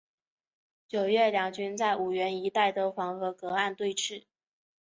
[0.87, 4.23] 九月两军在五原一带的黄河隔岸对峙。